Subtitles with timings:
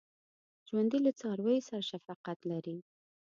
[0.67, 2.77] ژوندي له څارویو سره شفقت لري